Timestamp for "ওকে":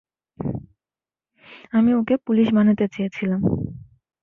1.93-2.15